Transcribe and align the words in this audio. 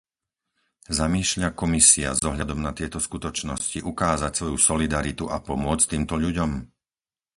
Zamýšľa 0.99 1.49
Komisia 1.61 2.09
s 2.17 2.21
ohľadom 2.29 2.57
na 2.67 2.71
tieto 2.79 2.97
skutočnosti 3.07 3.79
ukázať 3.91 4.31
svoju 4.35 4.57
solidaritu 4.69 5.25
a 5.29 5.37
pomôcť 5.47 5.89
týmto 5.93 6.15
ľuďom? 6.23 6.51